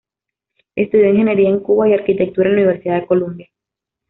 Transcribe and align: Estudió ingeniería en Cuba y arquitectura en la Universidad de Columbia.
Estudió 0.75 1.09
ingeniería 1.11 1.49
en 1.49 1.59
Cuba 1.59 1.87
y 1.87 1.93
arquitectura 1.93 2.49
en 2.49 2.55
la 2.55 2.61
Universidad 2.63 3.01
de 3.01 3.05
Columbia. 3.05 3.47